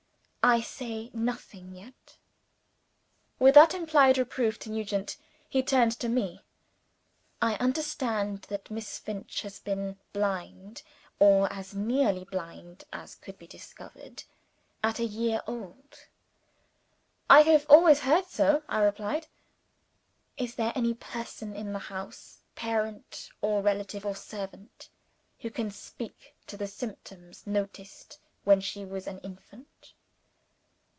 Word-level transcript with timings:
"I 0.43 0.59
say 0.61 1.11
nothing 1.13 1.71
yet." 1.75 2.17
With 3.37 3.53
that 3.53 3.75
implied 3.75 4.17
reproof 4.17 4.57
to 4.61 4.71
Nugent, 4.71 5.17
he 5.47 5.61
turned 5.61 5.91
to 5.99 6.09
me. 6.09 6.41
"I 7.43 7.53
understand 7.57 8.41
that 8.49 8.71
Miss 8.71 8.97
Finch 8.97 9.43
was 9.43 9.61
blind 10.11 10.81
or 11.19 11.53
as 11.53 11.75
nearly 11.75 12.23
blind 12.23 12.85
as 12.91 13.13
could 13.13 13.37
be 13.37 13.45
discovered 13.45 14.23
at 14.83 14.97
a 14.97 15.05
year 15.05 15.41
old?" 15.45 16.07
"I 17.29 17.41
have 17.43 17.67
always 17.69 17.99
heard 17.99 18.25
so," 18.25 18.63
I 18.67 18.79
replied. 18.79 19.27
"Is 20.37 20.55
there 20.55 20.73
any 20.75 20.95
person 20.95 21.55
in 21.55 21.71
the 21.71 21.77
house 21.77 22.39
parent, 22.55 23.29
or 23.41 23.61
relative, 23.61 24.07
or 24.07 24.15
servant 24.15 24.89
who 25.41 25.51
can 25.51 25.69
speak 25.69 26.33
to 26.47 26.57
the 26.57 26.65
symptoms 26.67 27.45
noticed 27.45 28.17
when 28.43 28.59
she 28.59 28.83
was 28.85 29.05
an 29.05 29.19
infant?" 29.19 29.93